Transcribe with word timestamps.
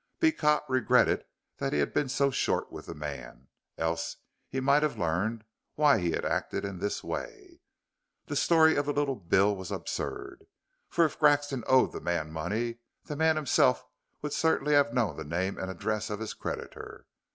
Beecot 0.19 0.63
regretted 0.67 1.25
that 1.57 1.73
he 1.73 1.77
had 1.79 1.93
been 1.93 2.09
so 2.09 2.31
short 2.31 2.71
with 2.71 2.87
the 2.87 2.95
man, 2.95 3.49
else 3.77 4.17
he 4.49 4.59
might 4.59 4.81
have 4.81 4.97
learned 4.97 5.43
why 5.75 5.99
he 5.99 6.09
had 6.09 6.25
acted 6.25 6.65
in 6.65 6.79
this 6.79 7.03
way. 7.03 7.59
The 8.25 8.35
story 8.35 8.75
of 8.77 8.87
the 8.87 8.93
little 8.93 9.15
bill 9.15 9.55
was 9.55 9.69
absurd, 9.71 10.47
for 10.89 11.05
if 11.05 11.19
Grexon 11.19 11.63
owed 11.67 11.91
the 11.91 12.01
man 12.01 12.31
money 12.31 12.79
the 13.03 13.15
man 13.15 13.35
himself 13.35 13.85
would 14.23 14.33
certainly 14.33 14.73
have 14.73 14.91
known 14.91 15.17
the 15.17 15.23
name 15.23 15.59
and 15.59 15.69
address 15.69 16.09
of 16.09 16.19
his 16.19 16.33
creditor. 16.33 17.05